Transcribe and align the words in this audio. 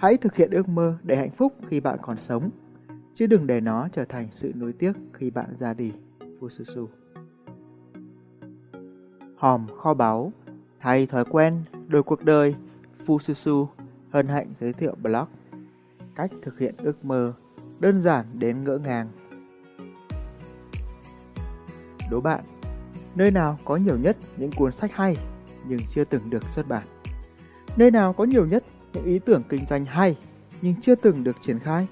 Hãy 0.00 0.16
thực 0.16 0.36
hiện 0.36 0.50
ước 0.50 0.68
mơ 0.68 0.98
để 1.02 1.16
hạnh 1.16 1.30
phúc 1.30 1.54
khi 1.68 1.80
bạn 1.80 1.98
còn 2.02 2.18
sống, 2.18 2.50
chứ 3.14 3.26
đừng 3.26 3.46
để 3.46 3.60
nó 3.60 3.88
trở 3.92 4.04
thành 4.04 4.28
sự 4.30 4.52
nuối 4.56 4.72
tiếc 4.72 4.92
khi 5.12 5.30
bạn 5.30 5.54
ra 5.58 5.74
đi. 5.74 5.92
Fususu 6.40 6.86
Hòm 9.36 9.66
kho 9.76 9.94
báu 9.94 10.32
Thay 10.80 11.06
thói 11.06 11.24
quen, 11.24 11.62
đổi 11.88 12.02
cuộc 12.02 12.24
đời 12.24 12.54
Fususu 13.06 13.66
hân 14.10 14.28
hạnh 14.28 14.46
giới 14.60 14.72
thiệu 14.72 14.94
blog 15.02 15.26
Cách 16.14 16.30
thực 16.42 16.58
hiện 16.58 16.74
ước 16.78 17.04
mơ 17.04 17.32
Đơn 17.80 18.00
giản 18.00 18.26
đến 18.38 18.64
ngỡ 18.64 18.78
ngàng 18.78 19.08
Đố 22.10 22.20
bạn 22.20 22.44
Nơi 23.14 23.30
nào 23.30 23.58
có 23.64 23.76
nhiều 23.76 23.98
nhất 23.98 24.16
những 24.36 24.50
cuốn 24.56 24.72
sách 24.72 24.92
hay 24.92 25.16
nhưng 25.68 25.80
chưa 25.88 26.04
từng 26.04 26.30
được 26.30 26.48
xuất 26.48 26.68
bản? 26.68 26.86
Nơi 27.76 27.90
nào 27.90 28.12
có 28.12 28.24
nhiều 28.24 28.46
nhất 28.46 28.64
những 28.92 29.04
ý 29.04 29.18
tưởng 29.18 29.42
kinh 29.48 29.66
doanh 29.66 29.84
hay 29.84 30.16
nhưng 30.62 30.74
chưa 30.80 30.94
từng 30.94 31.24
được 31.24 31.36
triển 31.42 31.58
khai? 31.58 31.86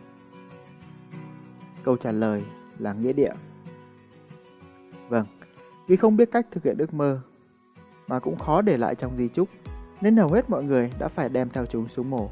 Câu 1.85 1.97
trả 1.97 2.13
lời 2.13 2.43
là 2.79 2.93
nghĩa 2.93 3.13
địa. 3.13 3.33
Vâng, 5.09 5.27
vì 5.87 5.97
không 5.97 6.17
biết 6.17 6.33
cách 6.33 6.47
thực 6.51 6.65
hiện 6.65 6.79
ước 6.79 6.95
mơ 6.95 7.21
mà 8.07 8.19
cũng 8.19 8.39
khó 8.39 8.63
để 8.63 8.77
lại 8.77 8.95
trong 8.95 9.17
di 9.17 9.29
chúc 9.29 9.49
nên 10.01 10.17
hầu 10.17 10.29
hết 10.29 10.51
mọi 10.51 10.65
người 10.65 10.91
đã 10.99 11.09
phải 11.09 11.29
đem 11.29 11.51
theo 11.51 11.67
chúng 11.67 11.89
xuống 11.89 12.11
mổ. 12.11 12.31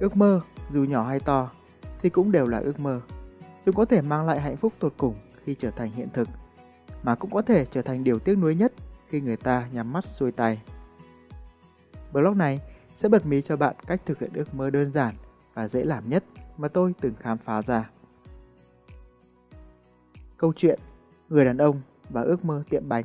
Ước 0.00 0.16
mơ, 0.16 0.40
dù 0.70 0.84
nhỏ 0.84 1.06
hay 1.06 1.20
to, 1.20 1.50
thì 2.02 2.10
cũng 2.10 2.32
đều 2.32 2.46
là 2.46 2.58
ước 2.58 2.80
mơ. 2.80 3.00
Chúng 3.64 3.74
có 3.74 3.84
thể 3.84 4.02
mang 4.02 4.26
lại 4.26 4.40
hạnh 4.40 4.56
phúc 4.56 4.72
tột 4.78 4.94
cùng 4.96 5.14
khi 5.44 5.54
trở 5.54 5.70
thành 5.70 5.90
hiện 5.90 6.08
thực, 6.12 6.28
mà 7.02 7.14
cũng 7.14 7.30
có 7.30 7.42
thể 7.42 7.64
trở 7.64 7.82
thành 7.82 8.04
điều 8.04 8.18
tiếc 8.18 8.38
nuối 8.38 8.54
nhất 8.54 8.72
khi 9.08 9.20
người 9.20 9.36
ta 9.36 9.68
nhắm 9.72 9.92
mắt 9.92 10.04
xuôi 10.06 10.32
tay. 10.32 10.62
Blog 12.12 12.38
này 12.38 12.60
sẽ 12.94 13.08
bật 13.08 13.26
mí 13.26 13.42
cho 13.42 13.56
bạn 13.56 13.76
cách 13.86 14.00
thực 14.06 14.18
hiện 14.18 14.30
ước 14.34 14.54
mơ 14.54 14.70
đơn 14.70 14.92
giản 14.92 15.14
và 15.54 15.68
dễ 15.68 15.84
làm 15.84 16.08
nhất 16.08 16.24
mà 16.56 16.68
tôi 16.68 16.94
từng 17.00 17.14
khám 17.14 17.38
phá 17.38 17.62
ra. 17.62 17.90
Câu 20.36 20.52
chuyện 20.56 20.78
Người 21.28 21.44
đàn 21.44 21.58
ông 21.58 21.80
và 22.10 22.22
ước 22.22 22.44
mơ 22.44 22.62
tiệm 22.70 22.88
bánh 22.88 23.04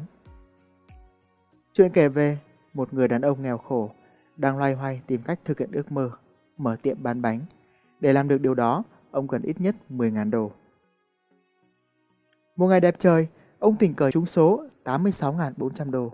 Chuyện 1.74 1.92
kể 1.92 2.08
về 2.08 2.38
một 2.74 2.94
người 2.94 3.08
đàn 3.08 3.22
ông 3.22 3.42
nghèo 3.42 3.58
khổ 3.58 3.92
đang 4.38 4.58
loay 4.58 4.74
hoay 4.74 5.02
tìm 5.08 5.22
cách 5.24 5.40
thực 5.46 5.60
hiện 5.60 5.72
ước 5.72 5.92
mơ 5.92 6.12
mở 6.58 6.76
tiệm 6.82 7.04
bán 7.04 7.22
bánh. 7.22 7.40
Để 8.00 8.14
làm 8.14 8.28
được 8.28 8.42
điều 8.42 8.54
đó, 8.54 8.84
ông 9.12 9.28
cần 9.28 9.42
ít 9.42 9.62
nhất 9.62 9.76
10.000 9.90 10.30
đô. 10.30 10.52
Một 12.56 12.68
ngày 12.68 12.80
đẹp 12.80 12.96
trời, 13.00 13.28
ông 13.60 13.76
tình 13.80 13.94
cờ 13.94 14.12
trúng 14.12 14.26
số 14.26 14.66
86.400 14.84 15.92
đô. 15.92 16.12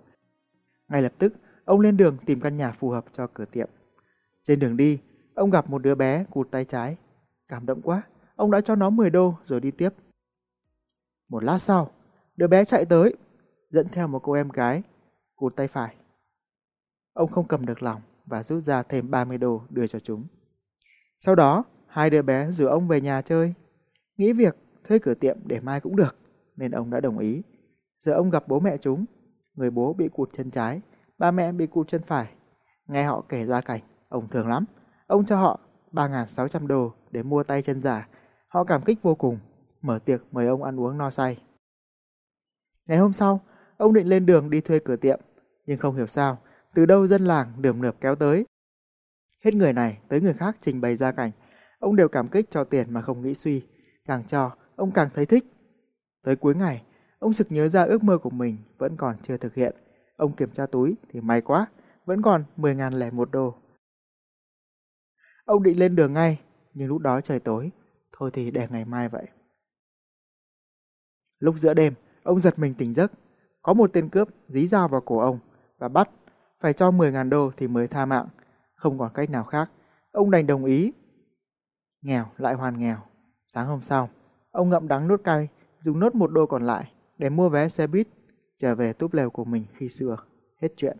Ngay 0.90 1.02
lập 1.02 1.12
tức, 1.18 1.34
ông 1.66 1.80
lên 1.80 1.98
đường 1.98 2.18
tìm 2.26 2.40
căn 2.40 2.58
nhà 2.58 2.72
phù 2.72 2.90
hợp 2.90 3.06
cho 3.14 3.28
cửa 3.34 3.46
tiệm. 3.46 3.70
Trên 4.42 4.60
đường 4.60 4.78
đi, 4.78 5.00
ông 5.34 5.50
gặp 5.50 5.70
một 5.70 5.82
đứa 5.82 5.96
bé 5.96 6.26
cụt 6.30 6.52
tay 6.52 6.66
trái. 6.66 6.98
Cảm 7.48 7.66
động 7.66 7.82
quá, 7.82 8.04
ông 8.36 8.52
đã 8.52 8.62
cho 8.62 8.76
nó 8.76 8.90
10 8.90 9.10
đô 9.10 9.36
rồi 9.46 9.60
đi 9.60 9.72
tiếp. 9.72 9.90
Một 11.30 11.44
lát 11.44 11.58
sau, 11.58 11.92
đứa 12.36 12.48
bé 12.48 12.66
chạy 12.66 12.86
tới, 12.86 13.16
dẫn 13.70 13.88
theo 13.92 14.08
một 14.08 14.20
cô 14.24 14.34
em 14.34 14.50
gái, 14.50 14.84
cụt 15.36 15.56
tay 15.56 15.68
phải. 15.68 15.96
Ông 17.14 17.32
không 17.32 17.48
cầm 17.48 17.66
được 17.66 17.84
lòng 17.84 18.02
và 18.26 18.44
rút 18.44 18.64
ra 18.64 18.84
thêm 18.84 19.12
30 19.12 19.38
đô 19.38 19.62
đưa 19.70 19.88
cho 19.88 20.00
chúng. 20.00 20.28
Sau 21.20 21.36
đó, 21.36 21.64
hai 21.88 22.10
đứa 22.10 22.22
bé 22.22 22.52
rủ 22.52 22.68
ông 22.68 22.88
về 22.88 23.02
nhà 23.02 23.22
chơi. 23.22 23.54
Nghĩ 24.18 24.34
việc 24.34 24.56
thuê 24.84 25.00
cửa 25.00 25.14
tiệm 25.14 25.38
để 25.46 25.60
mai 25.60 25.80
cũng 25.80 25.96
được, 25.96 26.16
nên 26.56 26.72
ông 26.72 26.90
đã 26.90 27.00
đồng 27.00 27.18
ý. 27.18 27.42
Giờ 28.02 28.14
ông 28.14 28.30
gặp 28.30 28.48
bố 28.48 28.60
mẹ 28.60 28.78
chúng, 28.78 29.06
người 29.54 29.72
bố 29.72 29.94
bị 29.94 30.10
cụt 30.10 30.30
chân 30.34 30.52
trái, 30.52 30.82
ba 31.18 31.32
mẹ 31.32 31.52
bị 31.52 31.68
cụt 31.68 31.88
chân 31.88 32.02
phải. 32.08 32.28
Nghe 32.88 33.04
họ 33.04 33.24
kể 33.30 33.46
ra 33.46 33.62
cảnh, 33.62 33.82
ông 34.10 34.28
thường 34.28 34.48
lắm. 34.48 34.66
Ông 35.08 35.26
cho 35.26 35.38
họ 35.38 35.60
3.600 35.92 36.68
đô 36.68 36.94
để 37.12 37.24
mua 37.24 37.44
tay 37.44 37.62
chân 37.62 37.82
giả. 37.82 38.08
Họ 38.48 38.64
cảm 38.64 38.82
kích 38.82 39.02
vô 39.02 39.16
cùng, 39.16 39.40
mở 39.82 40.00
tiệc 40.00 40.22
mời 40.32 40.48
ông 40.48 40.64
ăn 40.64 40.80
uống 40.80 40.98
no 40.98 41.10
say. 41.10 41.38
Ngày 42.86 42.98
hôm 42.98 43.14
sau, 43.14 43.42
ông 43.78 43.94
định 43.94 44.08
lên 44.08 44.26
đường 44.26 44.50
đi 44.50 44.62
thuê 44.62 44.80
cửa 44.80 44.96
tiệm, 44.96 45.20
nhưng 45.66 45.78
không 45.78 45.96
hiểu 45.96 46.08
sao, 46.08 46.38
từ 46.74 46.86
đâu 46.86 47.08
dân 47.08 47.22
làng 47.22 47.54
đườm 47.62 47.82
nượp 47.82 47.96
kéo 48.02 48.16
tới. 48.16 48.46
Hết 49.44 49.54
người 49.54 49.74
này 49.74 49.98
tới 50.08 50.22
người 50.22 50.34
khác 50.34 50.58
trình 50.62 50.82
bày 50.82 50.96
ra 50.96 51.12
cảnh, 51.12 51.32
ông 51.80 51.96
đều 51.96 52.08
cảm 52.08 52.28
kích 52.28 52.52
cho 52.52 52.64
tiền 52.64 52.94
mà 52.94 53.02
không 53.02 53.22
nghĩ 53.22 53.34
suy, 53.34 53.64
càng 54.06 54.24
cho, 54.28 54.52
ông 54.76 54.92
càng 54.92 55.10
thấy 55.16 55.26
thích. 55.26 55.46
Tới 56.24 56.36
cuối 56.36 56.56
ngày, 56.56 56.84
ông 57.20 57.34
sực 57.34 57.48
nhớ 57.52 57.68
ra 57.68 57.84
ước 57.84 58.04
mơ 58.04 58.18
của 58.18 58.30
mình 58.30 58.58
vẫn 58.78 58.98
còn 58.98 59.16
chưa 59.24 59.38
thực 59.38 59.56
hiện. 59.56 59.76
Ông 60.18 60.36
kiểm 60.36 60.50
tra 60.52 60.66
túi 60.66 60.96
thì 61.10 61.22
may 61.22 61.42
quá, 61.42 61.68
vẫn 62.06 62.22
còn 62.22 62.44
10.001 62.58 63.26
đô. 63.26 63.56
Ông 65.46 65.64
định 65.64 65.80
lên 65.80 65.96
đường 65.96 66.14
ngay, 66.14 66.40
nhưng 66.74 66.88
lúc 66.88 67.02
đó 67.02 67.22
trời 67.22 67.40
tối, 67.40 67.72
thôi 68.18 68.32
thì 68.34 68.52
để 68.52 68.68
ngày 68.70 68.86
mai 68.86 69.10
vậy. 69.10 69.28
Lúc 71.40 71.56
giữa 71.58 71.74
đêm, 71.74 71.94
ông 72.24 72.40
giật 72.40 72.60
mình 72.60 72.74
tỉnh 72.74 72.94
giấc, 72.94 73.12
có 73.62 73.74
một 73.74 73.90
tên 73.94 74.10
cướp 74.10 74.30
dí 74.48 74.68
dao 74.68 74.88
vào 74.88 75.02
cổ 75.02 75.20
ông 75.20 75.40
và 75.78 75.88
bắt, 75.88 76.10
phải 76.60 76.74
cho 76.74 76.92
10.000 76.92 77.30
đô 77.30 77.52
thì 77.58 77.68
mới 77.68 77.88
tha 77.88 78.06
mạng. 78.06 78.28
Không 78.76 79.00
còn 79.00 79.12
cách 79.14 79.30
nào 79.30 79.44
khác, 79.44 79.72
ông 80.12 80.32
đành 80.32 80.48
đồng 80.48 80.66
ý. 80.66 80.92
Nghèo 82.02 82.26
lại 82.38 82.54
hoàn 82.54 82.80
nghèo. 82.80 82.98
Sáng 83.48 83.68
hôm 83.68 83.82
sau, 83.82 84.10
ông 84.52 84.70
ngậm 84.70 84.88
đắng 84.88 85.08
nốt 85.08 85.22
cay, 85.24 85.48
dùng 85.82 86.00
nốt 86.00 86.16
một 86.16 86.32
đô 86.32 86.46
còn 86.46 86.64
lại 86.64 86.92
để 87.18 87.30
mua 87.30 87.50
vé 87.50 87.70
xe 87.70 87.88
buýt 87.88 88.08
trở 88.58 88.76
về 88.76 88.94
túp 88.94 89.14
lều 89.14 89.30
của 89.30 89.46
mình 89.46 89.66
khi 89.74 89.90
xưa. 89.90 90.18
Hết 90.62 90.70
chuyện. 90.78 90.98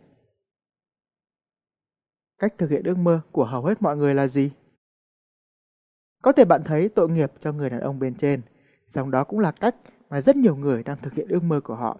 Cách 2.38 2.54
thực 2.58 2.70
hiện 2.70 2.82
ước 2.84 2.98
mơ 2.98 3.20
của 3.32 3.44
hầu 3.44 3.64
hết 3.64 3.82
mọi 3.82 3.96
người 3.96 4.14
là 4.14 4.26
gì? 4.26 4.50
Có 6.22 6.32
thể 6.32 6.44
bạn 6.44 6.62
thấy 6.64 6.88
tội 6.88 7.10
nghiệp 7.10 7.32
cho 7.40 7.52
người 7.52 7.70
đàn 7.70 7.80
ông 7.80 7.98
bên 7.98 8.14
trên, 8.14 8.42
song 8.86 9.10
đó 9.10 9.24
cũng 9.24 9.38
là 9.38 9.52
cách 9.52 9.76
mà 10.10 10.20
rất 10.20 10.36
nhiều 10.36 10.56
người 10.56 10.82
đang 10.82 10.98
thực 10.98 11.12
hiện 11.12 11.28
ước 11.28 11.42
mơ 11.42 11.60
của 11.60 11.74
họ. 11.74 11.98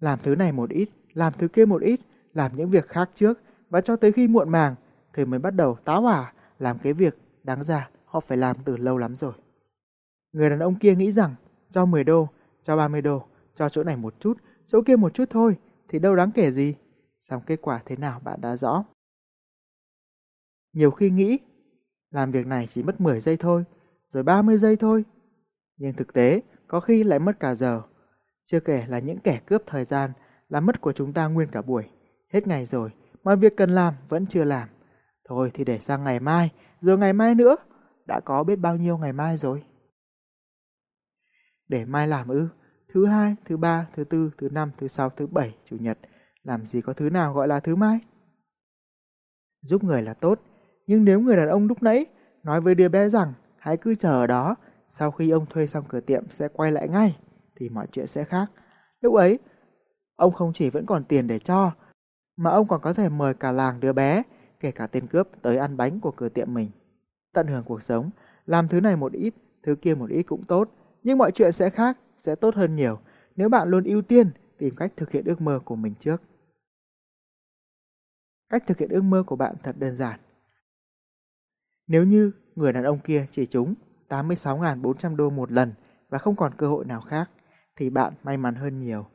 Làm 0.00 0.18
thứ 0.22 0.34
này 0.34 0.52
một 0.52 0.70
ít, 0.70 0.88
làm 1.12 1.32
thứ 1.38 1.48
kia 1.48 1.64
một 1.64 1.82
ít, 1.82 2.00
làm 2.32 2.56
những 2.56 2.70
việc 2.70 2.88
khác 2.88 3.10
trước 3.14 3.40
và 3.70 3.80
cho 3.80 3.96
tới 3.96 4.12
khi 4.12 4.28
muộn 4.28 4.48
màng 4.48 4.74
thì 5.12 5.24
mới 5.24 5.38
bắt 5.38 5.50
đầu 5.50 5.76
táo 5.84 6.02
hỏa 6.02 6.32
làm 6.58 6.78
cái 6.78 6.92
việc 6.92 7.18
đáng 7.42 7.64
ra 7.64 7.90
họ 8.04 8.20
phải 8.20 8.38
làm 8.38 8.56
từ 8.64 8.76
lâu 8.76 8.98
lắm 8.98 9.14
rồi. 9.14 9.32
Người 10.32 10.50
đàn 10.50 10.58
ông 10.58 10.74
kia 10.74 10.94
nghĩ 10.94 11.12
rằng 11.12 11.34
cho 11.70 11.84
10 11.84 12.04
đô, 12.04 12.28
cho 12.62 12.76
30 12.76 13.02
đô, 13.02 13.26
cho 13.54 13.68
chỗ 13.68 13.84
này 13.84 13.96
một 13.96 14.14
chút, 14.20 14.38
chỗ 14.66 14.82
kia 14.86 14.96
một 14.96 15.14
chút 15.14 15.24
thôi 15.30 15.56
thì 15.88 15.98
đâu 15.98 16.16
đáng 16.16 16.30
kể 16.32 16.50
gì. 16.50 16.74
Xong 17.22 17.42
kết 17.46 17.58
quả 17.62 17.82
thế 17.84 17.96
nào 17.96 18.20
bạn 18.24 18.40
đã 18.40 18.56
rõ. 18.56 18.84
Nhiều 20.72 20.90
khi 20.90 21.10
nghĩ 21.10 21.38
làm 22.10 22.30
việc 22.30 22.46
này 22.46 22.68
chỉ 22.72 22.82
mất 22.82 23.00
10 23.00 23.20
giây 23.20 23.36
thôi, 23.36 23.64
rồi 24.08 24.22
30 24.22 24.58
giây 24.58 24.76
thôi. 24.76 25.04
Nhưng 25.76 25.94
thực 25.94 26.12
tế 26.12 26.40
có 26.66 26.80
khi 26.80 27.04
lại 27.04 27.18
mất 27.18 27.40
cả 27.40 27.54
giờ. 27.54 27.82
Chưa 28.44 28.60
kể 28.60 28.84
là 28.88 28.98
những 28.98 29.18
kẻ 29.18 29.40
cướp 29.46 29.62
thời 29.66 29.84
gian 29.84 30.12
làm 30.48 30.66
mất 30.66 30.80
của 30.80 30.92
chúng 30.92 31.12
ta 31.12 31.26
nguyên 31.26 31.48
cả 31.48 31.62
buổi. 31.62 31.84
Hết 32.32 32.46
ngày 32.46 32.66
rồi, 32.66 32.90
mọi 33.22 33.36
việc 33.36 33.56
cần 33.56 33.70
làm 33.70 33.94
vẫn 34.08 34.26
chưa 34.26 34.44
làm. 34.44 34.68
Thôi 35.24 35.50
thì 35.54 35.64
để 35.64 35.78
sang 35.78 36.04
ngày 36.04 36.20
mai, 36.20 36.50
rồi 36.80 36.98
ngày 36.98 37.12
mai 37.12 37.34
nữa. 37.34 37.56
Đã 38.06 38.20
có 38.20 38.44
biết 38.44 38.56
bao 38.56 38.76
nhiêu 38.76 38.98
ngày 38.98 39.12
mai 39.12 39.36
rồi. 39.36 39.64
Để 41.68 41.84
mai 41.84 42.08
làm 42.08 42.28
ư, 42.28 42.48
thứ 42.94 43.06
hai, 43.06 43.36
thứ 43.44 43.56
ba, 43.56 43.86
thứ 43.96 44.04
tư, 44.04 44.30
thứ 44.38 44.48
năm, 44.48 44.70
thứ 44.78 44.88
sáu, 44.88 45.10
thứ 45.10 45.26
bảy, 45.26 45.54
chủ 45.64 45.76
nhật. 45.80 45.98
Làm 46.42 46.66
gì 46.66 46.80
có 46.80 46.92
thứ 46.92 47.10
nào 47.10 47.32
gọi 47.32 47.48
là 47.48 47.60
thứ 47.60 47.76
mai? 47.76 47.98
Giúp 49.62 49.84
người 49.84 50.02
là 50.02 50.14
tốt, 50.14 50.40
nhưng 50.86 51.04
nếu 51.04 51.20
người 51.20 51.36
đàn 51.36 51.48
ông 51.48 51.66
lúc 51.66 51.82
nãy 51.82 52.06
nói 52.42 52.60
với 52.60 52.74
đứa 52.74 52.88
bé 52.88 53.08
rằng 53.08 53.32
hãy 53.58 53.76
cứ 53.76 53.94
chờ 53.94 54.10
ở 54.10 54.26
đó, 54.26 54.56
sau 54.88 55.10
khi 55.10 55.30
ông 55.30 55.46
thuê 55.46 55.66
xong 55.66 55.84
cửa 55.88 56.00
tiệm 56.00 56.24
sẽ 56.30 56.48
quay 56.48 56.72
lại 56.72 56.88
ngay, 56.88 57.16
thì 57.56 57.68
mọi 57.68 57.86
chuyện 57.92 58.06
sẽ 58.06 58.24
khác. 58.24 58.46
Lúc 59.00 59.14
ấy, 59.14 59.38
ông 60.16 60.32
không 60.32 60.52
chỉ 60.54 60.70
vẫn 60.70 60.86
còn 60.86 61.04
tiền 61.04 61.26
để 61.26 61.38
cho, 61.38 61.72
mà 62.36 62.50
ông 62.50 62.68
còn 62.68 62.80
có 62.80 62.94
thể 62.94 63.08
mời 63.08 63.34
cả 63.34 63.52
làng 63.52 63.80
đứa 63.80 63.92
bé, 63.92 64.22
kể 64.60 64.70
cả 64.70 64.86
tên 64.86 65.06
cướp 65.06 65.28
tới 65.42 65.56
ăn 65.56 65.76
bánh 65.76 66.00
của 66.00 66.10
cửa 66.10 66.28
tiệm 66.28 66.54
mình. 66.54 66.70
Tận 67.32 67.46
hưởng 67.46 67.64
cuộc 67.64 67.82
sống, 67.82 68.10
làm 68.46 68.68
thứ 68.68 68.80
này 68.80 68.96
một 68.96 69.12
ít, 69.12 69.34
thứ 69.62 69.74
kia 69.74 69.94
một 69.94 70.10
ít 70.10 70.22
cũng 70.22 70.44
tốt, 70.44 70.70
nhưng 71.02 71.18
mọi 71.18 71.32
chuyện 71.32 71.52
sẽ 71.52 71.70
khác, 71.70 71.98
sẽ 72.24 72.34
tốt 72.34 72.54
hơn 72.54 72.76
nhiều 72.76 72.98
nếu 73.36 73.48
bạn 73.48 73.68
luôn 73.68 73.84
ưu 73.84 74.02
tiên 74.02 74.30
tìm 74.58 74.76
cách 74.76 74.92
thực 74.96 75.10
hiện 75.10 75.24
ước 75.24 75.40
mơ 75.40 75.60
của 75.64 75.76
mình 75.76 75.94
trước. 76.00 76.22
Cách 78.48 78.64
thực 78.66 78.78
hiện 78.78 78.88
ước 78.90 79.02
mơ 79.02 79.22
của 79.26 79.36
bạn 79.36 79.54
thật 79.62 79.76
đơn 79.78 79.96
giản. 79.96 80.20
Nếu 81.86 82.04
như 82.04 82.32
người 82.54 82.72
đàn 82.72 82.84
ông 82.84 82.98
kia 82.98 83.26
chỉ 83.32 83.46
trúng 83.46 83.74
86.400 84.08 85.16
đô 85.16 85.30
một 85.30 85.52
lần 85.52 85.72
và 86.08 86.18
không 86.18 86.36
còn 86.36 86.54
cơ 86.56 86.68
hội 86.68 86.84
nào 86.84 87.00
khác, 87.00 87.30
thì 87.76 87.90
bạn 87.90 88.12
may 88.22 88.36
mắn 88.36 88.54
hơn 88.54 88.80
nhiều. 88.80 89.06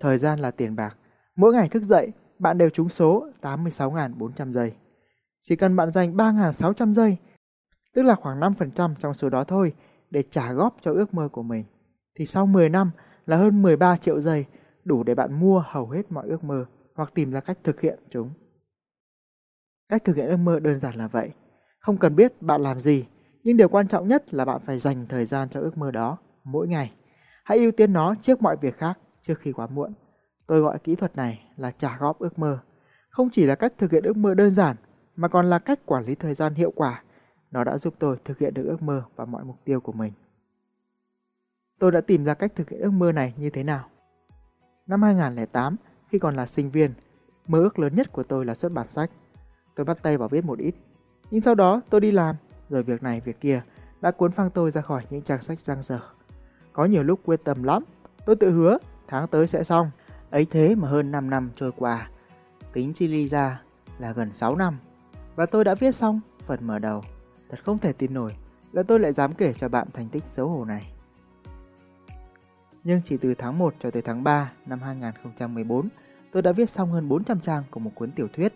Thời 0.00 0.18
gian 0.18 0.38
là 0.38 0.50
tiền 0.50 0.76
bạc. 0.76 0.96
Mỗi 1.36 1.52
ngày 1.54 1.68
thức 1.68 1.82
dậy, 1.82 2.12
bạn 2.38 2.58
đều 2.58 2.70
trúng 2.70 2.88
số 2.88 3.28
86.400 3.40 4.52
giây. 4.52 4.74
Chỉ 5.42 5.56
cần 5.56 5.76
bạn 5.76 5.92
dành 5.92 6.16
3.600 6.16 6.92
giây, 6.92 7.16
tức 7.94 8.02
là 8.02 8.14
khoảng 8.14 8.40
5% 8.40 8.94
trong 8.98 9.14
số 9.14 9.30
đó 9.30 9.44
thôi, 9.44 9.72
để 10.10 10.22
trả 10.30 10.52
góp 10.52 10.76
cho 10.80 10.92
ước 10.92 11.14
mơ 11.14 11.28
của 11.32 11.42
mình, 11.42 11.64
thì 12.18 12.26
sau 12.26 12.46
10 12.46 12.68
năm 12.68 12.90
là 13.26 13.36
hơn 13.36 13.62
13 13.62 13.96
triệu 13.96 14.20
giây 14.20 14.46
đủ 14.84 15.02
để 15.02 15.14
bạn 15.14 15.40
mua 15.40 15.64
hầu 15.66 15.90
hết 15.90 16.12
mọi 16.12 16.28
ước 16.28 16.44
mơ 16.44 16.64
hoặc 16.94 17.10
tìm 17.14 17.30
ra 17.30 17.40
cách 17.40 17.58
thực 17.64 17.80
hiện 17.80 17.98
chúng. 18.10 18.30
Cách 19.88 20.04
thực 20.04 20.16
hiện 20.16 20.26
ước 20.26 20.36
mơ 20.36 20.60
đơn 20.60 20.80
giản 20.80 20.94
là 20.94 21.08
vậy. 21.08 21.30
Không 21.78 21.96
cần 21.96 22.16
biết 22.16 22.42
bạn 22.42 22.62
làm 22.62 22.80
gì, 22.80 23.06
nhưng 23.44 23.56
điều 23.56 23.68
quan 23.68 23.88
trọng 23.88 24.08
nhất 24.08 24.34
là 24.34 24.44
bạn 24.44 24.60
phải 24.66 24.78
dành 24.78 25.06
thời 25.08 25.26
gian 25.26 25.48
cho 25.48 25.60
ước 25.60 25.78
mơ 25.78 25.90
đó 25.90 26.18
mỗi 26.44 26.68
ngày. 26.68 26.92
Hãy 27.44 27.58
ưu 27.58 27.72
tiên 27.72 27.92
nó 27.92 28.14
trước 28.20 28.42
mọi 28.42 28.56
việc 28.56 28.78
khác 28.78 28.98
trước 29.22 29.38
khi 29.38 29.52
quá 29.52 29.66
muộn. 29.66 29.92
Tôi 30.46 30.60
gọi 30.60 30.78
kỹ 30.78 30.94
thuật 30.94 31.16
này 31.16 31.48
là 31.56 31.70
trả 31.70 31.98
góp 31.98 32.18
ước 32.18 32.38
mơ. 32.38 32.58
Không 33.10 33.30
chỉ 33.32 33.46
là 33.46 33.54
cách 33.54 33.72
thực 33.78 33.92
hiện 33.92 34.04
ước 34.04 34.16
mơ 34.16 34.34
đơn 34.34 34.54
giản, 34.54 34.76
mà 35.16 35.28
còn 35.28 35.50
là 35.50 35.58
cách 35.58 35.86
quản 35.86 36.04
lý 36.04 36.14
thời 36.14 36.34
gian 36.34 36.54
hiệu 36.54 36.72
quả. 36.76 37.02
Nó 37.50 37.64
đã 37.64 37.78
giúp 37.78 37.94
tôi 37.98 38.16
thực 38.24 38.38
hiện 38.38 38.54
được 38.54 38.64
ước 38.68 38.82
mơ 38.82 39.02
và 39.16 39.24
mọi 39.24 39.44
mục 39.44 39.56
tiêu 39.64 39.80
của 39.80 39.92
mình. 39.92 40.12
Tôi 41.78 41.92
đã 41.92 42.00
tìm 42.00 42.24
ra 42.24 42.34
cách 42.34 42.52
thực 42.56 42.70
hiện 42.70 42.80
ước 42.80 42.90
mơ 42.90 43.12
này 43.12 43.34
như 43.36 43.50
thế 43.50 43.62
nào. 43.62 43.84
Năm 44.86 45.02
2008, 45.02 45.76
khi 46.08 46.18
còn 46.18 46.36
là 46.36 46.46
sinh 46.46 46.70
viên, 46.70 46.92
mơ 47.46 47.58
ước 47.58 47.78
lớn 47.78 47.94
nhất 47.94 48.12
của 48.12 48.22
tôi 48.22 48.44
là 48.44 48.54
xuất 48.54 48.72
bản 48.72 48.86
sách. 48.88 49.10
Tôi 49.74 49.84
bắt 49.84 49.98
tay 50.02 50.16
vào 50.16 50.28
viết 50.28 50.44
một 50.44 50.58
ít. 50.58 50.74
Nhưng 51.30 51.42
sau 51.42 51.54
đó 51.54 51.80
tôi 51.90 52.00
đi 52.00 52.12
làm, 52.12 52.36
rồi 52.70 52.82
việc 52.82 53.02
này 53.02 53.20
việc 53.20 53.40
kia 53.40 53.62
đã 54.00 54.10
cuốn 54.10 54.32
phăng 54.32 54.50
tôi 54.50 54.70
ra 54.70 54.80
khỏi 54.80 55.02
những 55.10 55.22
trang 55.22 55.42
sách 55.42 55.60
giang 55.60 55.82
dở. 55.82 56.00
Có 56.72 56.84
nhiều 56.84 57.02
lúc 57.02 57.20
quyết 57.24 57.40
tâm 57.44 57.62
lắm, 57.62 57.84
tôi 58.26 58.36
tự 58.36 58.50
hứa 58.50 58.78
tháng 59.08 59.28
tới 59.28 59.46
sẽ 59.46 59.64
xong. 59.64 59.90
Ấy 60.30 60.46
thế 60.50 60.74
mà 60.74 60.88
hơn 60.88 61.10
5 61.10 61.30
năm 61.30 61.50
trôi 61.56 61.72
qua, 61.76 62.10
tính 62.72 62.92
chi 62.94 63.08
ly 63.08 63.28
ra 63.28 63.62
là 63.98 64.12
gần 64.12 64.32
6 64.32 64.56
năm. 64.56 64.78
Và 65.36 65.46
tôi 65.46 65.64
đã 65.64 65.74
viết 65.74 65.94
xong 65.94 66.20
phần 66.46 66.66
mở 66.66 66.78
đầu. 66.78 67.02
Thật 67.48 67.58
không 67.64 67.78
thể 67.78 67.92
tin 67.92 68.14
nổi 68.14 68.36
là 68.72 68.82
tôi 68.82 69.00
lại 69.00 69.12
dám 69.12 69.34
kể 69.34 69.54
cho 69.58 69.68
bạn 69.68 69.86
thành 69.92 70.08
tích 70.08 70.24
xấu 70.30 70.48
hổ 70.48 70.64
này. 70.64 70.92
Nhưng 72.84 73.00
chỉ 73.04 73.16
từ 73.16 73.34
tháng 73.34 73.58
1 73.58 73.74
cho 73.80 73.90
tới 73.90 74.02
tháng 74.02 74.24
3 74.24 74.52
năm 74.66 74.80
2014, 74.80 75.88
tôi 76.32 76.42
đã 76.42 76.52
viết 76.52 76.70
xong 76.70 76.92
hơn 76.92 77.08
400 77.08 77.40
trang 77.40 77.62
của 77.70 77.80
một 77.80 77.90
cuốn 77.94 78.10
tiểu 78.10 78.28
thuyết. 78.28 78.52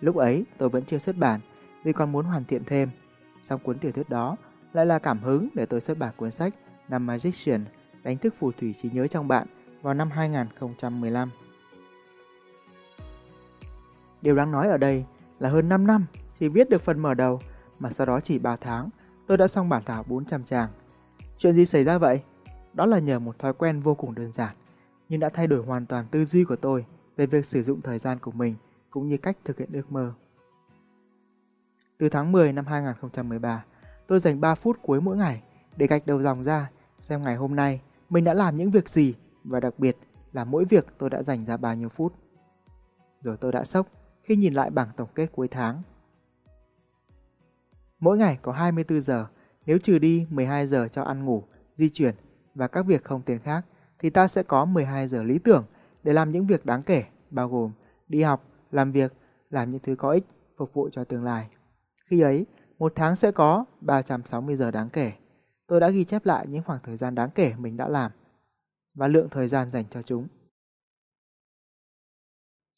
Lúc 0.00 0.16
ấy 0.16 0.44
tôi 0.58 0.68
vẫn 0.68 0.84
chưa 0.84 0.98
xuất 0.98 1.16
bản 1.16 1.40
vì 1.84 1.92
còn 1.92 2.12
muốn 2.12 2.24
hoàn 2.24 2.44
thiện 2.44 2.64
thêm. 2.64 2.90
Xong 3.42 3.60
cuốn 3.64 3.78
tiểu 3.78 3.92
thuyết 3.92 4.08
đó 4.08 4.36
lại 4.72 4.86
là 4.86 4.98
cảm 4.98 5.18
hứng 5.18 5.48
để 5.54 5.66
tôi 5.66 5.80
xuất 5.80 5.98
bản 5.98 6.14
cuốn 6.16 6.30
sách 6.30 6.54
Năm 6.88 7.06
Magician 7.06 7.64
đánh 8.02 8.18
thức 8.18 8.34
phù 8.38 8.52
thủy 8.52 8.74
trí 8.82 8.90
nhớ 8.90 9.06
trong 9.06 9.28
bạn 9.28 9.46
vào 9.82 9.94
năm 9.94 10.10
2015. 10.10 11.30
Điều 14.22 14.36
đáng 14.36 14.50
nói 14.52 14.68
ở 14.68 14.76
đây 14.76 15.04
là 15.38 15.48
hơn 15.48 15.68
5 15.68 15.86
năm 15.86 16.06
chỉ 16.38 16.48
viết 16.48 16.70
được 16.70 16.82
phần 16.82 16.98
mở 16.98 17.14
đầu 17.14 17.40
mà 17.78 17.90
sau 17.90 18.06
đó 18.06 18.20
chỉ 18.20 18.38
3 18.38 18.56
tháng 18.56 18.90
tôi 19.26 19.36
đã 19.36 19.48
xong 19.48 19.68
bản 19.68 19.82
thảo 19.86 20.04
400 20.08 20.44
trang. 20.44 20.68
Chuyện 21.38 21.54
gì 21.54 21.66
xảy 21.66 21.84
ra 21.84 21.98
vậy? 21.98 22.22
Đó 22.74 22.86
là 22.86 22.98
nhờ 22.98 23.18
một 23.18 23.38
thói 23.38 23.52
quen 23.52 23.80
vô 23.80 23.94
cùng 23.94 24.14
đơn 24.14 24.32
giản 24.32 24.56
nhưng 25.08 25.20
đã 25.20 25.28
thay 25.28 25.46
đổi 25.46 25.62
hoàn 25.62 25.86
toàn 25.86 26.06
tư 26.10 26.24
duy 26.24 26.44
của 26.44 26.56
tôi 26.56 26.86
về 27.16 27.26
việc 27.26 27.46
sử 27.46 27.62
dụng 27.62 27.80
thời 27.80 27.98
gian 27.98 28.18
của 28.18 28.30
mình 28.30 28.54
cũng 28.90 29.08
như 29.08 29.16
cách 29.16 29.36
thực 29.44 29.58
hiện 29.58 29.72
ước 29.72 29.92
mơ. 29.92 30.12
Từ 31.98 32.08
tháng 32.08 32.32
10 32.32 32.52
năm 32.52 32.66
2013, 32.66 33.64
tôi 34.06 34.20
dành 34.20 34.40
3 34.40 34.54
phút 34.54 34.78
cuối 34.82 35.00
mỗi 35.00 35.16
ngày 35.16 35.42
để 35.76 35.86
gạch 35.86 36.06
đầu 36.06 36.22
dòng 36.22 36.44
ra 36.44 36.70
xem 37.02 37.22
ngày 37.22 37.36
hôm 37.36 37.56
nay 37.56 37.80
mình 38.10 38.24
đã 38.24 38.34
làm 38.34 38.56
những 38.56 38.70
việc 38.70 38.88
gì 38.88 39.14
và 39.44 39.60
đặc 39.60 39.74
biệt 39.78 39.96
là 40.32 40.44
mỗi 40.44 40.64
việc 40.64 40.86
tôi 40.98 41.10
đã 41.10 41.22
dành 41.22 41.44
ra 41.44 41.56
bao 41.56 41.74
nhiêu 41.74 41.88
phút. 41.88 42.14
Rồi 43.22 43.36
tôi 43.36 43.52
đã 43.52 43.64
sốc 43.64 43.86
khi 44.22 44.36
nhìn 44.36 44.54
lại 44.54 44.70
bảng 44.70 44.88
tổng 44.96 45.08
kết 45.14 45.26
cuối 45.32 45.48
tháng. 45.48 45.82
Mỗi 48.00 48.18
ngày 48.18 48.38
có 48.42 48.52
24 48.52 49.00
giờ, 49.00 49.26
nếu 49.66 49.78
trừ 49.78 49.98
đi 49.98 50.26
12 50.30 50.66
giờ 50.66 50.88
cho 50.92 51.02
ăn 51.02 51.24
ngủ, 51.24 51.44
di 51.74 51.88
chuyển 51.88 52.14
và 52.54 52.68
các 52.68 52.86
việc 52.86 53.04
không 53.04 53.22
tiền 53.22 53.38
khác, 53.38 53.64
thì 53.98 54.10
ta 54.10 54.28
sẽ 54.28 54.42
có 54.42 54.64
12 54.64 55.08
giờ 55.08 55.22
lý 55.22 55.38
tưởng 55.38 55.64
để 56.02 56.12
làm 56.12 56.30
những 56.30 56.46
việc 56.46 56.66
đáng 56.66 56.82
kể, 56.82 57.04
bao 57.30 57.48
gồm 57.48 57.72
đi 58.08 58.22
học, 58.22 58.44
làm 58.70 58.92
việc, 58.92 59.12
làm 59.50 59.70
những 59.70 59.80
thứ 59.82 59.94
có 59.98 60.10
ích, 60.10 60.24
phục 60.56 60.74
vụ 60.74 60.88
cho 60.92 61.04
tương 61.04 61.24
lai. 61.24 61.48
Khi 62.10 62.20
ấy, 62.20 62.46
một 62.78 62.92
tháng 62.96 63.16
sẽ 63.16 63.32
có 63.32 63.64
360 63.80 64.56
giờ 64.56 64.70
đáng 64.70 64.88
kể. 64.88 65.12
Tôi 65.66 65.80
đã 65.80 65.90
ghi 65.90 66.04
chép 66.04 66.26
lại 66.26 66.46
những 66.46 66.62
khoảng 66.62 66.80
thời 66.82 66.96
gian 66.96 67.14
đáng 67.14 67.30
kể 67.34 67.54
mình 67.58 67.76
đã 67.76 67.88
làm 67.88 68.10
và 68.94 69.08
lượng 69.08 69.28
thời 69.30 69.48
gian 69.48 69.70
dành 69.70 69.84
cho 69.90 70.02
chúng. 70.02 70.28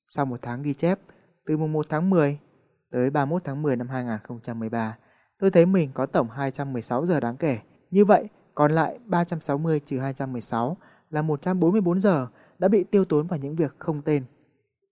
Sau 0.09 0.27
một 0.27 0.39
tháng 0.43 0.63
ghi 0.63 0.75
chép, 0.75 0.99
từ 1.47 1.57
mùng 1.57 1.73
1 1.73 1.87
tháng 1.89 2.11
10 2.11 2.39
tới 2.91 3.11
31 3.11 3.45
tháng 3.45 3.63
10 3.63 3.77
năm 3.77 3.89
2013, 3.89 4.99
tôi 5.39 5.51
thấy 5.51 5.67
mình 5.67 5.91
có 5.95 6.07
tổng 6.07 6.31
216 6.31 7.07
giờ 7.07 7.21
đáng 7.21 7.37
kể. 7.37 7.59
Như 7.91 8.05
vậy, 8.05 8.29
còn 8.57 8.73
lại 8.73 8.99
360 9.07 9.81
trừ 9.81 9.99
216 9.99 10.77
là 11.11 11.23
144 11.23 12.01
giờ 12.01 12.29
đã 12.59 12.69
bị 12.69 12.85
tiêu 12.85 13.05
tốn 13.05 13.27
vào 13.27 13.39
những 13.39 13.57
việc 13.57 13.75
không 13.79 14.03
tên. 14.03 14.25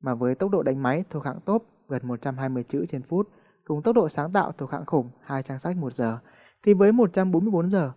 Mà 0.01 0.15
với 0.15 0.35
tốc 0.35 0.51
độ 0.51 0.63
đánh 0.63 0.83
máy 0.83 1.05
thuộc 1.11 1.25
hạng 1.25 1.41
top 1.45 1.67
gần 1.89 2.07
120 2.07 2.65
chữ 2.69 2.87
trên 2.89 3.03
phút, 3.03 3.29
cùng 3.65 3.83
tốc 3.83 3.97
độ 3.97 4.09
sáng 4.09 4.33
tạo 4.33 4.53
thuộc 4.53 4.71
hạng 4.71 4.87
khủng 4.87 5.11
2 5.21 5.43
trang 5.43 5.59
sách 5.59 5.77
1 5.77 5.95
giờ, 5.95 6.19
thì 6.63 6.75
với 6.75 6.93
144 6.93 7.71
giờ, 7.71 7.93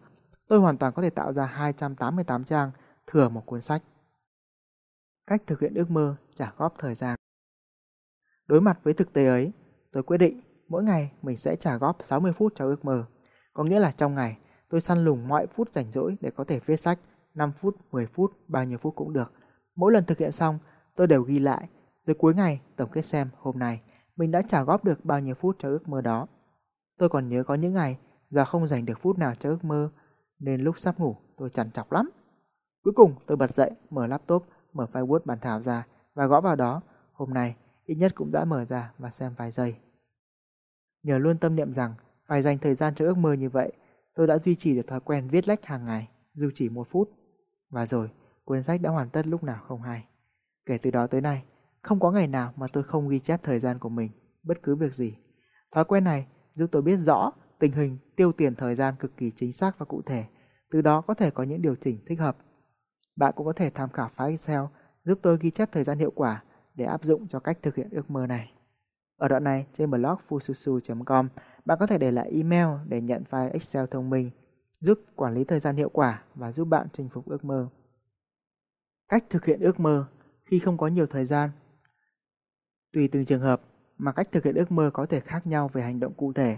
tôi 0.47 0.59
hoàn 0.59 0.77
toàn 0.77 0.93
có 0.93 1.01
thể 1.01 1.09
tạo 1.09 1.33
ra 1.33 1.45
288 1.45 2.43
trang 2.43 2.71
thừa 3.07 3.29
một 3.29 3.45
cuốn 3.45 3.61
sách. 3.61 3.83
Cách 5.27 5.41
thực 5.47 5.59
hiện 5.59 5.73
ước 5.73 5.91
mơ 5.91 6.15
trả 6.35 6.51
góp 6.57 6.73
thời 6.79 6.95
gian. 6.95 7.15
Đối 8.47 8.61
mặt 8.61 8.79
với 8.83 8.93
thực 8.93 9.13
tế 9.13 9.27
ấy, 9.27 9.51
tôi 9.91 10.03
quyết 10.03 10.17
định 10.17 10.41
mỗi 10.67 10.83
ngày 10.83 11.11
mình 11.21 11.37
sẽ 11.37 11.55
trả 11.55 11.77
góp 11.77 11.97
60 12.03 12.33
phút 12.33 12.53
cho 12.55 12.65
ước 12.65 12.85
mơ. 12.85 13.05
Có 13.53 13.63
nghĩa 13.63 13.79
là 13.79 13.91
trong 13.91 14.15
ngày, 14.15 14.37
tôi 14.69 14.81
săn 14.81 15.05
lùng 15.05 15.27
mọi 15.27 15.47
phút 15.47 15.69
rảnh 15.73 15.91
rỗi 15.91 16.17
để 16.21 16.31
có 16.31 16.43
thể 16.43 16.59
viết 16.65 16.79
sách 16.79 16.99
5 17.33 17.51
phút, 17.51 17.75
10 17.91 18.05
phút, 18.05 18.31
bao 18.47 18.63
nhiêu 18.63 18.77
phút 18.77 18.95
cũng 18.95 19.13
được. 19.13 19.31
Mỗi 19.75 19.91
lần 19.91 20.05
thực 20.05 20.17
hiện 20.17 20.31
xong, 20.31 20.59
tôi 20.95 21.07
đều 21.07 21.21
ghi 21.21 21.39
lại, 21.39 21.67
rồi 22.05 22.15
cuối 22.19 22.33
ngày 22.33 22.61
tổng 22.75 22.89
kết 22.91 23.01
xem 23.01 23.29
hôm 23.37 23.59
nay 23.59 23.81
mình 24.15 24.31
đã 24.31 24.41
trả 24.41 24.63
góp 24.63 24.83
được 24.83 25.05
bao 25.05 25.19
nhiêu 25.19 25.35
phút 25.35 25.55
cho 25.59 25.69
ước 25.69 25.87
mơ 25.87 26.01
đó. 26.01 26.27
Tôi 26.97 27.09
còn 27.09 27.29
nhớ 27.29 27.43
có 27.43 27.55
những 27.55 27.73
ngày 27.73 27.97
do 28.29 28.45
không 28.45 28.67
dành 28.67 28.85
được 28.85 28.99
phút 29.01 29.17
nào 29.17 29.33
cho 29.39 29.49
ước 29.49 29.63
mơ, 29.63 29.89
nên 30.39 30.61
lúc 30.61 30.79
sắp 30.79 30.99
ngủ 30.99 31.15
tôi 31.37 31.49
chằn 31.49 31.71
chọc 31.71 31.91
lắm. 31.91 32.09
Cuối 32.83 32.93
cùng 32.93 33.15
tôi 33.25 33.37
bật 33.37 33.51
dậy, 33.51 33.71
mở 33.89 34.07
laptop, 34.07 34.45
mở 34.73 34.87
file 34.93 35.07
Word 35.07 35.19
bản 35.25 35.37
thảo 35.41 35.61
ra 35.61 35.87
và 36.13 36.25
gõ 36.25 36.41
vào 36.41 36.55
đó. 36.55 36.81
Hôm 37.13 37.33
nay 37.33 37.55
ít 37.85 37.95
nhất 37.95 38.11
cũng 38.15 38.31
đã 38.31 38.45
mở 38.45 38.65
ra 38.65 38.93
và 38.97 39.09
xem 39.09 39.33
vài 39.37 39.51
giây. 39.51 39.75
Nhờ 41.03 41.17
luôn 41.17 41.37
tâm 41.37 41.55
niệm 41.55 41.73
rằng 41.73 41.93
phải 42.25 42.41
dành 42.41 42.57
thời 42.57 42.75
gian 42.75 42.95
cho 42.95 43.05
ước 43.05 43.17
mơ 43.17 43.33
như 43.33 43.49
vậy, 43.49 43.71
tôi 44.17 44.27
đã 44.27 44.39
duy 44.39 44.55
trì 44.55 44.75
được 44.75 44.87
thói 44.87 44.99
quen 44.99 45.27
viết 45.27 45.47
lách 45.47 45.65
hàng 45.65 45.85
ngày, 45.85 46.07
dù 46.33 46.49
chỉ 46.55 46.69
một 46.69 46.87
phút. 46.91 47.09
Và 47.69 47.85
rồi, 47.85 48.09
cuốn 48.43 48.63
sách 48.63 48.81
đã 48.81 48.89
hoàn 48.89 49.09
tất 49.09 49.27
lúc 49.27 49.43
nào 49.43 49.63
không 49.67 49.81
hay. 49.81 50.05
Kể 50.65 50.77
từ 50.77 50.91
đó 50.91 51.07
tới 51.07 51.21
nay, 51.21 51.43
không 51.81 51.99
có 51.99 52.11
ngày 52.11 52.27
nào 52.27 52.53
mà 52.55 52.67
tôi 52.73 52.83
không 52.83 53.09
ghi 53.09 53.19
chép 53.19 53.43
thời 53.43 53.59
gian 53.59 53.79
của 53.79 53.89
mình, 53.89 54.09
bất 54.43 54.63
cứ 54.63 54.75
việc 54.75 54.93
gì. 54.93 55.17
Thói 55.71 55.85
quen 55.85 56.03
này 56.03 56.27
giúp 56.55 56.67
tôi 56.71 56.81
biết 56.81 56.97
rõ 56.97 57.31
tình 57.59 57.71
hình 57.71 57.97
tiêu 58.15 58.31
tiền 58.31 58.55
thời 58.55 58.75
gian 58.75 58.95
cực 58.99 59.17
kỳ 59.17 59.31
chính 59.31 59.53
xác 59.53 59.79
và 59.79 59.85
cụ 59.85 60.01
thể, 60.05 60.25
từ 60.71 60.81
đó 60.81 61.01
có 61.01 61.13
thể 61.13 61.31
có 61.31 61.43
những 61.43 61.61
điều 61.61 61.75
chỉnh 61.75 61.99
thích 62.07 62.19
hợp. 62.19 62.37
Bạn 63.15 63.33
cũng 63.35 63.45
có 63.45 63.53
thể 63.53 63.69
tham 63.69 63.89
khảo 63.89 64.09
file 64.15 64.29
Excel 64.29 64.61
giúp 65.03 65.19
tôi 65.21 65.37
ghi 65.41 65.49
chép 65.49 65.69
thời 65.71 65.83
gian 65.83 65.97
hiệu 65.97 66.11
quả 66.15 66.43
để 66.75 66.85
áp 66.85 67.03
dụng 67.03 67.27
cho 67.27 67.39
cách 67.39 67.57
thực 67.61 67.75
hiện 67.75 67.89
ước 67.91 68.11
mơ 68.11 68.27
này. 68.27 68.51
Ở 69.17 69.27
đoạn 69.27 69.43
này 69.43 69.65
trên 69.77 69.91
blog 69.91 70.17
fususu.com, 70.29 71.27
bạn 71.67 71.77
có 71.79 71.87
thể 71.87 71.97
để 71.97 72.11
lại 72.11 72.29
email 72.31 72.67
để 72.87 73.01
nhận 73.01 73.23
file 73.29 73.51
Excel 73.51 73.85
thông 73.91 74.09
minh, 74.09 74.31
giúp 74.79 74.99
quản 75.15 75.33
lý 75.33 75.43
thời 75.43 75.59
gian 75.59 75.75
hiệu 75.75 75.89
quả 75.89 76.23
và 76.35 76.51
giúp 76.51 76.65
bạn 76.65 76.87
chinh 76.93 77.09
phục 77.09 77.29
ước 77.29 77.45
mơ. 77.45 77.67
Cách 79.09 79.25
thực 79.29 79.45
hiện 79.45 79.59
ước 79.59 79.79
mơ 79.79 80.05
khi 80.45 80.59
không 80.59 80.77
có 80.77 80.87
nhiều 80.87 81.05
thời 81.07 81.25
gian 81.25 81.49
Tùy 82.93 83.07
từng 83.07 83.25
trường 83.25 83.41
hợp 83.41 83.61
mà 83.97 84.11
cách 84.11 84.27
thực 84.31 84.43
hiện 84.43 84.55
ước 84.55 84.71
mơ 84.71 84.89
có 84.93 85.05
thể 85.05 85.19
khác 85.19 85.47
nhau 85.47 85.69
về 85.73 85.81
hành 85.81 85.99
động 85.99 86.13
cụ 86.13 86.33
thể, 86.33 86.57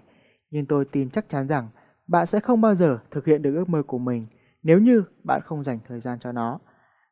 nhưng 0.49 0.65
tôi 0.65 0.85
tin 0.85 1.09
chắc 1.09 1.29
chắn 1.29 1.47
rằng 1.47 1.67
bạn 2.07 2.25
sẽ 2.25 2.39
không 2.39 2.61
bao 2.61 2.75
giờ 2.75 2.99
thực 3.11 3.25
hiện 3.25 3.41
được 3.41 3.55
ước 3.55 3.69
mơ 3.69 3.83
của 3.87 3.99
mình 3.99 4.27
nếu 4.63 4.79
như 4.79 5.03
bạn 5.23 5.41
không 5.45 5.63
dành 5.63 5.79
thời 5.87 5.99
gian 5.99 6.19
cho 6.19 6.31
nó. 6.31 6.59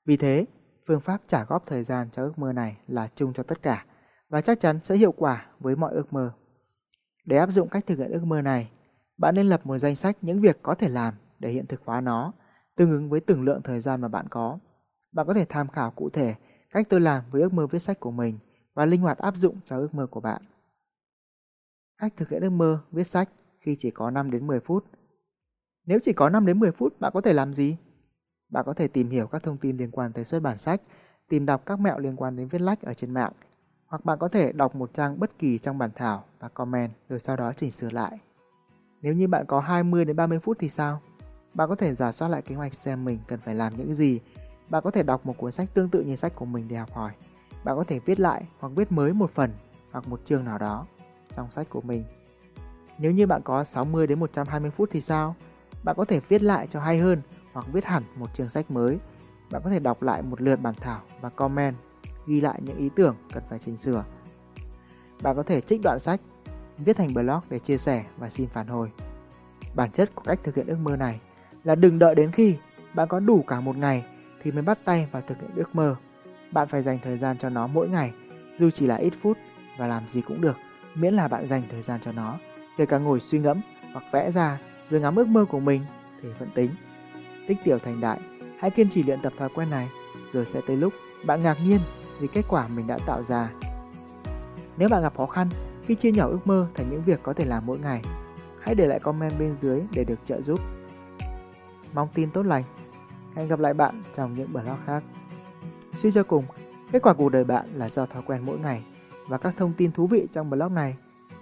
Vì 0.05 0.17
thế, 0.17 0.45
phương 0.87 1.01
pháp 1.01 1.21
trả 1.27 1.43
góp 1.43 1.65
thời 1.65 1.83
gian 1.83 2.09
cho 2.11 2.23
ước 2.23 2.39
mơ 2.39 2.53
này 2.53 2.77
là 2.87 3.09
chung 3.15 3.33
cho 3.33 3.43
tất 3.43 3.61
cả 3.61 3.85
và 4.29 4.41
chắc 4.41 4.59
chắn 4.59 4.79
sẽ 4.83 4.95
hiệu 4.95 5.11
quả 5.11 5.45
với 5.59 5.75
mọi 5.75 5.93
ước 5.93 6.13
mơ. 6.13 6.31
Để 7.27 7.37
áp 7.37 7.51
dụng 7.51 7.69
cách 7.69 7.85
thực 7.87 7.97
hiện 7.97 8.11
ước 8.11 8.23
mơ 8.23 8.41
này, 8.41 8.69
bạn 9.17 9.35
nên 9.35 9.47
lập 9.47 9.61
một 9.65 9.77
danh 9.77 9.95
sách 9.95 10.17
những 10.21 10.41
việc 10.41 10.59
có 10.63 10.75
thể 10.75 10.89
làm 10.89 11.13
để 11.39 11.49
hiện 11.49 11.65
thực 11.65 11.81
hóa 11.85 12.01
nó, 12.01 12.33
tương 12.75 12.91
ứng 12.91 13.09
với 13.09 13.19
từng 13.19 13.43
lượng 13.43 13.61
thời 13.63 13.81
gian 13.81 14.01
mà 14.01 14.07
bạn 14.07 14.27
có. 14.29 14.59
Bạn 15.11 15.27
có 15.27 15.33
thể 15.33 15.45
tham 15.49 15.67
khảo 15.67 15.91
cụ 15.91 16.09
thể 16.09 16.35
cách 16.69 16.87
tôi 16.89 17.01
làm 17.01 17.23
với 17.31 17.41
ước 17.41 17.53
mơ 17.53 17.67
viết 17.67 17.79
sách 17.79 17.99
của 17.99 18.11
mình 18.11 18.39
và 18.73 18.85
linh 18.85 19.01
hoạt 19.01 19.17
áp 19.17 19.35
dụng 19.35 19.59
cho 19.65 19.77
ước 19.77 19.95
mơ 19.95 20.07
của 20.11 20.19
bạn. 20.19 20.41
Cách 21.97 22.13
thực 22.17 22.29
hiện 22.29 22.41
ước 22.41 22.49
mơ 22.49 22.79
viết 22.91 23.07
sách 23.07 23.29
khi 23.59 23.75
chỉ 23.79 23.91
có 23.91 24.11
5 24.11 24.31
đến 24.31 24.47
10 24.47 24.59
phút. 24.59 24.85
Nếu 25.85 25.99
chỉ 26.03 26.13
có 26.13 26.29
5 26.29 26.45
đến 26.45 26.59
10 26.59 26.71
phút, 26.71 26.99
bạn 26.99 27.11
có 27.13 27.21
thể 27.21 27.33
làm 27.33 27.53
gì? 27.53 27.77
Bạn 28.49 28.63
có 28.65 28.73
thể 28.73 28.87
tìm 28.87 29.09
hiểu 29.09 29.27
các 29.27 29.43
thông 29.43 29.57
tin 29.57 29.77
liên 29.77 29.91
quan 29.91 30.13
tới 30.13 30.25
xuất 30.25 30.39
bản 30.39 30.57
sách, 30.57 30.81
tìm 31.29 31.45
đọc 31.45 31.65
các 31.65 31.79
mẹo 31.79 31.99
liên 31.99 32.15
quan 32.15 32.35
đến 32.35 32.47
viết 32.47 32.61
lách 32.61 32.81
ở 32.81 32.93
trên 32.93 33.13
mạng, 33.13 33.33
hoặc 33.87 34.05
bạn 34.05 34.17
có 34.19 34.27
thể 34.27 34.51
đọc 34.51 34.75
một 34.75 34.93
trang 34.93 35.19
bất 35.19 35.39
kỳ 35.39 35.57
trong 35.57 35.77
bản 35.77 35.89
thảo 35.95 36.23
và 36.39 36.49
comment 36.49 36.91
rồi 37.09 37.19
sau 37.19 37.35
đó 37.35 37.53
chỉnh 37.57 37.71
sửa 37.71 37.89
lại. 37.89 38.19
Nếu 39.01 39.13
như 39.13 39.27
bạn 39.27 39.45
có 39.45 39.59
20 39.59 40.05
đến 40.05 40.15
30 40.15 40.39
phút 40.39 40.57
thì 40.59 40.69
sao? 40.69 41.01
Bạn 41.53 41.69
có 41.69 41.75
thể 41.75 41.95
giả 41.95 42.11
soát 42.11 42.27
lại 42.27 42.41
kế 42.41 42.55
hoạch 42.55 42.73
xem 42.73 43.05
mình 43.05 43.19
cần 43.27 43.39
phải 43.39 43.55
làm 43.55 43.77
những 43.77 43.95
gì. 43.95 44.19
Bạn 44.69 44.83
có 44.83 44.91
thể 44.91 45.03
đọc 45.03 45.25
một 45.25 45.37
cuốn 45.37 45.51
sách 45.51 45.69
tương 45.73 45.89
tự 45.89 46.01
như 46.01 46.15
sách 46.15 46.35
của 46.35 46.45
mình 46.45 46.67
để 46.67 46.75
học 46.75 46.93
hỏi. 46.93 47.11
Bạn 47.63 47.75
có 47.75 47.83
thể 47.83 47.99
viết 47.99 48.19
lại 48.19 48.47
hoặc 48.59 48.71
viết 48.75 48.91
mới 48.91 49.13
một 49.13 49.31
phần 49.31 49.51
hoặc 49.91 50.07
một 50.07 50.21
chương 50.25 50.45
nào 50.45 50.57
đó 50.57 50.85
trong 51.35 51.51
sách 51.51 51.67
của 51.69 51.81
mình. 51.81 52.03
Nếu 52.97 53.11
như 53.11 53.27
bạn 53.27 53.41
có 53.43 53.63
60 53.63 54.07
đến 54.07 54.19
120 54.19 54.71
phút 54.71 54.89
thì 54.91 55.01
sao? 55.01 55.35
Bạn 55.83 55.95
có 55.95 56.05
thể 56.05 56.19
viết 56.27 56.41
lại 56.41 56.67
cho 56.71 56.79
hay 56.79 56.99
hơn 56.99 57.21
hoặc 57.53 57.65
viết 57.71 57.85
hẳn 57.85 58.03
một 58.15 58.27
chương 58.33 58.49
sách 58.49 58.71
mới. 58.71 58.97
Bạn 59.51 59.61
có 59.63 59.69
thể 59.69 59.79
đọc 59.79 60.01
lại 60.01 60.21
một 60.21 60.41
lượt 60.41 60.55
bản 60.55 60.73
thảo 60.81 61.01
và 61.21 61.29
comment, 61.29 61.75
ghi 62.27 62.41
lại 62.41 62.59
những 62.63 62.77
ý 62.77 62.89
tưởng 62.95 63.15
cần 63.33 63.43
phải 63.49 63.59
chỉnh 63.59 63.77
sửa. 63.77 64.05
Bạn 65.21 65.35
có 65.35 65.43
thể 65.43 65.61
trích 65.61 65.81
đoạn 65.83 65.99
sách, 65.99 66.21
viết 66.77 66.97
thành 66.97 67.13
blog 67.13 67.39
để 67.49 67.59
chia 67.59 67.77
sẻ 67.77 68.05
và 68.17 68.29
xin 68.29 68.47
phản 68.47 68.67
hồi. 68.67 68.91
Bản 69.75 69.91
chất 69.91 70.15
của 70.15 70.23
cách 70.25 70.39
thực 70.43 70.55
hiện 70.55 70.67
ước 70.67 70.77
mơ 70.81 70.95
này 70.95 71.19
là 71.63 71.75
đừng 71.75 71.99
đợi 71.99 72.15
đến 72.15 72.31
khi 72.31 72.57
bạn 72.93 73.07
có 73.07 73.19
đủ 73.19 73.43
cả 73.47 73.59
một 73.59 73.77
ngày 73.77 74.05
thì 74.43 74.51
mới 74.51 74.61
bắt 74.61 74.79
tay 74.85 75.07
vào 75.11 75.21
thực 75.27 75.41
hiện 75.41 75.51
ước 75.55 75.75
mơ. 75.75 75.95
Bạn 76.51 76.67
phải 76.67 76.81
dành 76.81 76.99
thời 77.03 77.17
gian 77.17 77.37
cho 77.37 77.49
nó 77.49 77.67
mỗi 77.67 77.89
ngày, 77.89 78.13
dù 78.59 78.69
chỉ 78.69 78.87
là 78.87 78.95
ít 78.95 79.13
phút 79.21 79.37
và 79.77 79.87
làm 79.87 80.07
gì 80.07 80.21
cũng 80.21 80.41
được, 80.41 80.57
miễn 80.95 81.13
là 81.13 81.27
bạn 81.27 81.47
dành 81.47 81.63
thời 81.71 81.81
gian 81.81 81.99
cho 82.03 82.11
nó, 82.11 82.37
kể 82.77 82.85
cả 82.85 82.97
ngồi 82.97 83.19
suy 83.19 83.39
ngẫm 83.39 83.61
hoặc 83.93 84.03
vẽ 84.11 84.31
ra 84.31 84.59
rồi 84.89 85.01
ngắm 85.01 85.15
ước 85.15 85.27
mơ 85.27 85.45
của 85.49 85.59
mình 85.59 85.81
thì 86.21 86.29
vẫn 86.39 86.49
tính. 86.55 86.69
Tích 87.47 87.57
tiểu 87.63 87.79
thành 87.79 88.01
đại, 88.01 88.19
hãy 88.59 88.71
kiên 88.71 88.89
trì 88.89 89.03
luyện 89.03 89.21
tập 89.21 89.33
thói 89.37 89.49
quen 89.55 89.69
này, 89.69 89.89
rồi 90.33 90.45
sẽ 90.45 90.61
tới 90.67 90.77
lúc 90.77 90.93
bạn 91.25 91.43
ngạc 91.43 91.57
nhiên 91.63 91.79
vì 92.19 92.27
kết 92.27 92.45
quả 92.47 92.67
mình 92.67 92.87
đã 92.87 92.97
tạo 93.05 93.23
ra. 93.23 93.49
Nếu 94.77 94.89
bạn 94.89 95.01
gặp 95.01 95.17
khó 95.17 95.25
khăn 95.25 95.49
khi 95.85 95.95
chia 95.95 96.11
nhỏ 96.11 96.27
ước 96.27 96.47
mơ 96.47 96.67
thành 96.75 96.89
những 96.89 97.03
việc 97.03 97.19
có 97.23 97.33
thể 97.33 97.45
làm 97.45 97.65
mỗi 97.65 97.79
ngày, 97.79 98.01
hãy 98.61 98.75
để 98.75 98.85
lại 98.85 98.99
comment 98.99 99.39
bên 99.39 99.55
dưới 99.55 99.81
để 99.93 100.03
được 100.03 100.19
trợ 100.25 100.41
giúp. 100.41 100.59
Mong 101.93 102.07
tin 102.13 102.31
tốt 102.31 102.43
lành. 102.43 102.63
Hẹn 103.35 103.47
gặp 103.47 103.59
lại 103.59 103.73
bạn 103.73 104.03
trong 104.15 104.35
những 104.35 104.53
blog 104.53 104.77
khác. 104.85 105.03
Suy 106.01 106.11
cho 106.11 106.23
cùng, 106.23 106.45
kết 106.91 107.01
quả 107.01 107.13
cuộc 107.13 107.29
đời 107.29 107.43
bạn 107.43 107.65
là 107.73 107.89
do 107.89 108.05
thói 108.05 108.21
quen 108.25 108.41
mỗi 108.45 108.59
ngày 108.59 108.83
và 109.27 109.37
các 109.37 109.53
thông 109.57 109.73
tin 109.73 109.91
thú 109.91 110.07
vị 110.07 110.27
trong 110.33 110.49
blog 110.49 110.75
này 110.75 110.95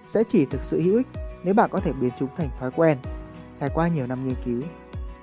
sẽ 0.06 0.24
chỉ 0.24 0.46
thực 0.46 0.64
sự 0.64 0.82
hữu 0.82 0.98
ích 0.98 1.08
nếu 1.44 1.54
bạn 1.54 1.70
có 1.74 1.80
thể 1.80 1.94
biến 1.94 2.12
chúng 2.20 2.30
thành 2.38 2.50
thói 2.60 2.72
quen. 2.72 2.98
Trải 3.60 3.70
qua 3.74 3.88
nhiều 3.88 4.08
năm 4.08 4.26
nghiên 4.26 4.36
cứu, 4.46 4.62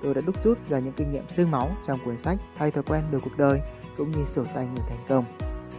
tôi 0.03 0.13
đã 0.13 0.21
đúc 0.25 0.43
rút 0.43 0.57
ra 0.69 0.79
những 0.79 0.93
kinh 0.93 1.11
nghiệm 1.11 1.29
xương 1.29 1.51
máu 1.51 1.71
trong 1.87 1.99
cuốn 2.05 2.17
sách 2.17 2.37
Thay 2.57 2.71
thói 2.71 2.83
quen 2.83 3.03
đổi 3.11 3.21
cuộc 3.21 3.37
đời 3.37 3.61
cũng 3.97 4.11
như 4.11 4.25
sổ 4.27 4.43
tay 4.55 4.67
người 4.67 4.83
thành 4.89 5.05
công. 5.09 5.25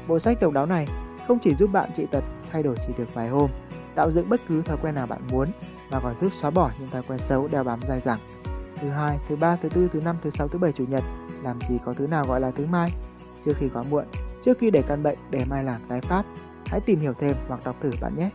Bộ 0.08 0.18
sách 0.18 0.40
độc 0.40 0.52
đáo 0.52 0.66
này 0.66 0.86
không 1.28 1.38
chỉ 1.38 1.54
giúp 1.54 1.70
bạn 1.72 1.90
trị 1.96 2.06
tật 2.10 2.24
thay 2.52 2.62
đổi 2.62 2.76
chỉ 2.86 2.92
được 2.98 3.14
vài 3.14 3.28
hôm, 3.28 3.50
tạo 3.94 4.10
dựng 4.10 4.28
bất 4.28 4.40
cứ 4.48 4.62
thói 4.62 4.76
quen 4.82 4.94
nào 4.94 5.06
bạn 5.06 5.20
muốn 5.30 5.48
mà 5.90 6.00
còn 6.00 6.14
giúp 6.20 6.32
xóa 6.40 6.50
bỏ 6.50 6.70
những 6.78 6.88
thói 6.88 7.02
quen 7.08 7.18
xấu 7.18 7.48
đeo 7.48 7.64
bám 7.64 7.80
dai 7.88 8.00
dẳng. 8.00 8.18
Thứ 8.76 8.88
hai, 8.88 9.18
thứ 9.28 9.36
ba, 9.36 9.56
thứ 9.56 9.68
tư, 9.68 9.88
thứ 9.92 10.00
năm, 10.00 10.16
thứ 10.22 10.30
sáu, 10.30 10.48
thứ 10.48 10.58
bảy, 10.58 10.72
chủ 10.72 10.84
nhật, 10.84 11.04
làm 11.42 11.60
gì 11.68 11.78
có 11.84 11.92
thứ 11.92 12.06
nào 12.06 12.24
gọi 12.28 12.40
là 12.40 12.50
thứ 12.50 12.66
mai? 12.66 12.90
Trước 13.44 13.52
khi 13.58 13.68
quá 13.68 13.82
muộn, 13.90 14.04
trước 14.44 14.58
khi 14.58 14.70
để 14.70 14.82
căn 14.82 15.02
bệnh 15.02 15.18
để 15.30 15.44
mai 15.50 15.64
làm 15.64 15.80
tái 15.88 16.00
phát, 16.00 16.22
hãy 16.66 16.80
tìm 16.80 17.00
hiểu 17.00 17.12
thêm 17.18 17.36
hoặc 17.48 17.60
đọc 17.64 17.76
thử 17.80 17.90
bạn 18.00 18.12
nhé. 18.16 18.30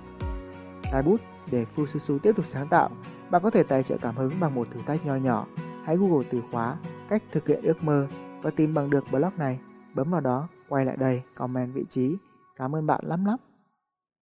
Tài 0.92 1.02
bút 1.02 1.22
để 1.52 1.66
Fususu 1.76 2.20
tiếp 2.20 2.36
tục 2.36 2.46
sáng 2.48 2.68
tạo, 2.68 2.90
bạn 3.30 3.42
có 3.42 3.50
thể 3.50 3.64
tài 3.64 3.84
trợ 3.84 3.98
cảm 4.02 4.16
hứng 4.16 4.32
bằng 4.40 4.56
một 4.56 4.68
thử 4.74 4.80
thách 4.86 5.06
nho 5.06 5.16
nhỏ. 5.16 5.46
Hãy 5.86 5.98
Google 5.98 6.28
từ 6.32 6.42
khóa 6.52 6.76
cách 7.10 7.24
thực 7.32 7.48
hiện 7.48 7.62
ước 7.64 7.84
mơ 7.84 8.08
và 8.42 8.52
tìm 8.56 8.74
bằng 8.74 8.90
được 8.90 9.04
blog 9.12 9.32
này. 9.38 9.60
Bấm 9.94 10.12
vào 10.12 10.22
đó, 10.22 10.48
quay 10.70 10.86
lại 10.86 10.98
đây, 10.98 11.24
comment 11.36 11.74
vị 11.74 11.86
trí. 11.90 12.18
Cảm 12.56 12.76
ơn 12.76 12.88
bạn 12.88 13.02
lắm 13.04 13.26
lắm. 13.26 13.40